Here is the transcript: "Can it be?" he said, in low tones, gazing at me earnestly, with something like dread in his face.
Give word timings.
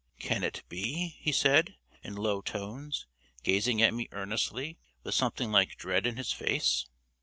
"Can 0.17 0.43
it 0.43 0.63
be?" 0.67 1.15
he 1.19 1.31
said, 1.31 1.75
in 2.01 2.15
low 2.15 2.41
tones, 2.41 3.05
gazing 3.43 3.83
at 3.83 3.93
me 3.93 4.07
earnestly, 4.11 4.79
with 5.03 5.13
something 5.13 5.51
like 5.51 5.75
dread 5.77 6.07
in 6.07 6.17
his 6.17 6.33
face. 6.33 6.87